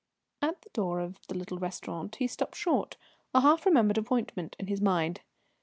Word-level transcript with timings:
At 0.41 0.63
the 0.63 0.69
door 0.71 0.99
of 0.99 1.19
the 1.27 1.35
little 1.37 1.59
restaurant 1.59 2.15
he 2.15 2.25
stopped 2.25 2.55
short, 2.55 2.97
a 3.35 3.41
half 3.41 3.67
remembered 3.67 3.99
appointment 3.99 4.55
in 4.57 4.65
his 4.65 4.81
mind. 4.81 5.21